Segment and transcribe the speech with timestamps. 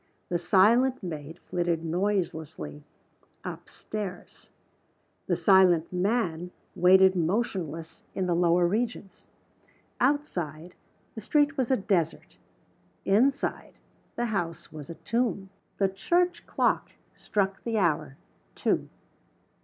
[0.29, 2.59] The silent maid flitted noiseless
[3.43, 4.49] up stairs.
[5.27, 9.27] The silent man waited motionless in the lower regions.
[9.99, 10.73] Outside,
[11.13, 12.39] the street was a desert.
[13.05, 13.75] Inside,
[14.15, 15.51] the house was a tomb.
[15.77, 18.17] The church clock struck the hour.
[18.55, 18.89] Two.